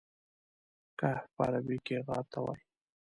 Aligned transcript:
کهف 0.99 1.23
په 1.35 1.41
عربي 1.47 1.77
کې 1.85 1.95
غار 2.05 2.25
ته 2.31 2.39
وایي. 2.43 2.63